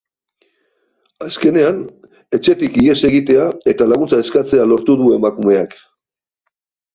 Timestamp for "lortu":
4.73-4.97